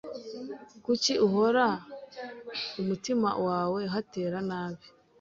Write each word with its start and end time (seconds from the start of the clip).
Kuki 0.85 1.13
uhora 1.27 1.65
mumutima 2.73 3.29
wawe 3.45 3.81
hatera 3.93 4.37
nabi 4.49 4.85